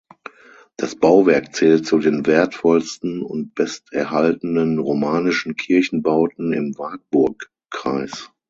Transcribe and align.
Das 0.77 0.95
Bauwerk 0.95 1.53
zählt 1.53 1.85
zu 1.85 1.99
den 1.99 2.25
wertvollsten 2.25 3.21
und 3.21 3.53
besterhaltenen 3.53 4.79
romanischen 4.79 5.55
Kirchenbauten 5.55 6.53
im 6.53 6.75
Wartburgkreis. 6.79 8.31